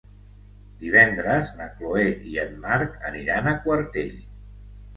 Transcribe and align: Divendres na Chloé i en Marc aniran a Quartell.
Divendres 0.83 1.51
na 1.59 1.67
Chloé 1.75 2.07
i 2.33 2.41
en 2.47 2.57
Marc 2.65 2.99
aniran 3.13 3.53
a 3.53 3.57
Quartell. 3.69 4.21